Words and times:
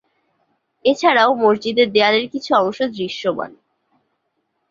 এছাড়াও 0.85 1.31
মসজিদের 1.35 1.87
দেয়ালের 1.91 2.25
কিছু 2.29 2.51
অংশ 2.55 2.79
দৃশ্যমান। 2.91 3.51